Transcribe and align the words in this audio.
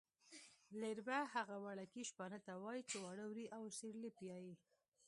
لېربه 0.79 1.19
هغه 1.33 1.55
وړکي 1.65 2.01
شپانه 2.09 2.39
ته 2.45 2.53
وايي 2.63 2.83
چې 2.89 2.95
واړه 3.03 3.25
وري 3.29 3.45
او 3.57 3.63
سېرلی 3.77 4.11
پیایي. 4.19 4.53